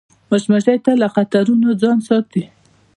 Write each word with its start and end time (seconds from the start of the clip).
مچمچۍ 0.29 0.77
تل 0.83 0.95
له 1.01 1.07
خطرونو 1.15 1.69
ځان 1.81 1.97
ساتي 2.07 2.43